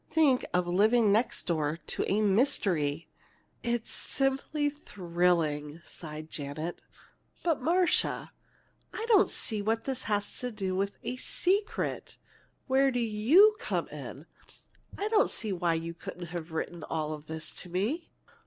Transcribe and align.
Think 0.09 0.43
of 0.51 0.65
living 0.65 1.11
next 1.11 1.45
door 1.45 1.77
to 1.85 2.03
a 2.11 2.21
mystery!" 2.21 3.07
"It's 3.61 3.91
simply 3.91 4.67
thrilling!" 4.67 5.79
sighed 5.85 6.27
Janet. 6.27 6.81
"But, 7.43 7.61
Marcia, 7.61 8.31
I 8.95 9.03
still 9.03 9.15
don't 9.15 9.29
see 9.29 9.61
what 9.61 9.83
this 9.83 10.01
has 10.09 10.39
to 10.39 10.49
do 10.51 10.73
with 10.75 10.93
a 11.03 11.17
secret. 11.17 12.17
Where 12.65 12.89
do 12.89 12.99
you 12.99 13.55
come 13.59 13.87
in? 13.89 14.25
I 14.97 15.07
don't 15.09 15.29
see 15.29 15.53
why 15.53 15.75
you 15.75 15.93
couldn't 15.93 16.29
have 16.33 16.51
written 16.51 16.81
all 16.85 17.15
this 17.19 17.53
to 17.61 17.69
me." 17.69 18.09